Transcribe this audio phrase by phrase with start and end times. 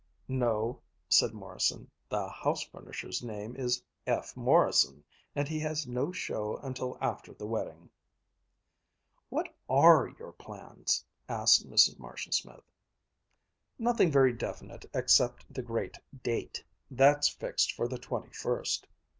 [0.27, 4.35] "No," said Morrison, "the house furnisher's name is F.
[4.35, 5.03] Morrison,
[5.35, 7.87] and he has no show until after the wedding."
[9.29, 11.99] "What are your plans?" asked Mrs.
[11.99, 12.67] Marshall Smith.
[13.77, 16.63] "Nothing very definite except the great Date.
[16.89, 18.87] That's fixed for the twenty first."